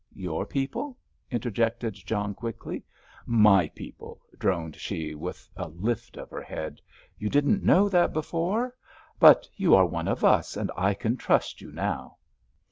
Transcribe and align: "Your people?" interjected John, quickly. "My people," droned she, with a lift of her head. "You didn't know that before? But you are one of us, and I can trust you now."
"Your 0.15 0.47
people?" 0.47 0.97
interjected 1.29 1.93
John, 1.93 2.33
quickly. 2.33 2.83
"My 3.27 3.67
people," 3.67 4.19
droned 4.39 4.75
she, 4.77 5.13
with 5.13 5.47
a 5.55 5.67
lift 5.67 6.17
of 6.17 6.31
her 6.31 6.41
head. 6.41 6.81
"You 7.19 7.29
didn't 7.29 7.61
know 7.61 7.87
that 7.87 8.11
before? 8.11 8.73
But 9.19 9.47
you 9.55 9.75
are 9.75 9.85
one 9.85 10.07
of 10.07 10.23
us, 10.25 10.57
and 10.57 10.71
I 10.75 10.95
can 10.95 11.17
trust 11.17 11.61
you 11.61 11.71
now." 11.71 12.17